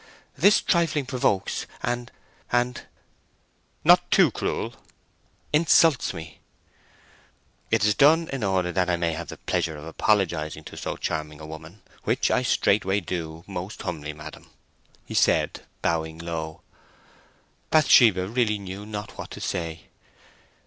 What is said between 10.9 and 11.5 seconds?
charming a